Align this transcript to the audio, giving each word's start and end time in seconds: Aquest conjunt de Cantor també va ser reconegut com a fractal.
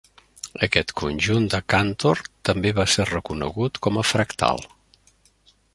Aquest 0.67 0.93
conjunt 1.01 1.45
de 1.55 1.59
Cantor 1.73 2.23
també 2.51 2.73
va 2.81 2.89
ser 2.97 3.07
reconegut 3.13 3.81
com 3.89 4.01
a 4.01 4.07
fractal. 4.15 4.67